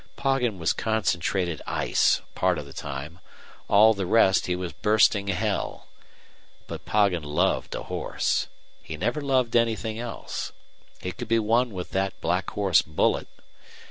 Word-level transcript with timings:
Poggin 0.15 0.57
was 0.57 0.73
concentrated 0.73 1.61
ice 1.67 2.21
part 2.33 2.57
of 2.57 2.65
the 2.65 2.73
time; 2.73 3.19
all 3.67 3.93
the 3.93 4.07
rest 4.07 4.47
he 4.47 4.55
was 4.55 4.73
bursting 4.73 5.27
hell. 5.27 5.85
But 6.65 6.85
Poggin 6.85 7.21
loved 7.21 7.75
a 7.75 7.83
horse. 7.83 8.47
He 8.81 8.97
never 8.97 9.21
loved 9.21 9.55
anything 9.55 9.99
else. 9.99 10.53
He 11.01 11.11
could 11.11 11.27
be 11.27 11.37
won 11.37 11.69
with 11.71 11.91
that 11.91 12.19
black 12.19 12.49
horse 12.49 12.81
Bullet. 12.81 13.27